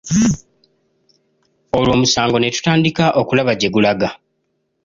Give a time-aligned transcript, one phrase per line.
[1.77, 4.09] Olwo omusango ne tutandika okulaba gye gulaga.